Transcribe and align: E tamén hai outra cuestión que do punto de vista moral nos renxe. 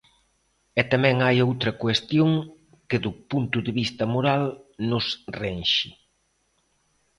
E 0.79 0.81
tamén 0.91 1.15
hai 1.25 1.37
outra 1.47 1.71
cuestión 1.83 2.29
que 2.89 2.97
do 3.05 3.11
punto 3.31 3.57
de 3.65 3.71
vista 3.79 4.03
moral 4.15 4.43
nos 4.89 5.05
renxe. 5.41 5.89